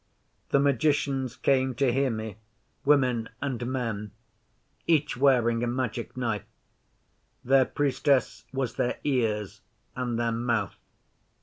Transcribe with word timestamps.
The 0.49 0.57
magicians 0.59 1.35
came 1.35 1.75
to 1.75 1.93
hear 1.93 2.09
me 2.09 2.37
women 2.83 3.29
and 3.39 3.63
men 3.67 4.09
each 4.87 5.15
wearing 5.15 5.61
a 5.63 5.67
Magic 5.67 6.17
Knife. 6.17 6.45
Their 7.45 7.65
Priestess 7.65 8.45
was 8.51 8.77
their 8.77 8.97
Ears 9.03 9.61
and 9.95 10.17
their 10.17 10.31
Mouth. 10.31 10.75